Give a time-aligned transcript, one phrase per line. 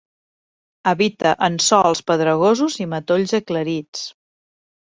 [0.91, 4.09] Habita en sòls pedregosos i matolls aclarits.